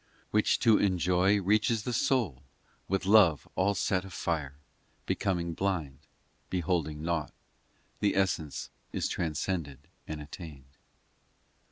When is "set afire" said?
3.75-4.55